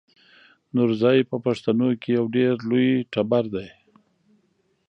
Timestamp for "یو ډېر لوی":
2.17-2.89